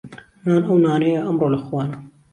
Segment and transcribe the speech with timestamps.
[0.43, 1.97] نان ئهو نانهیه ئهمڕۆ لهخوانه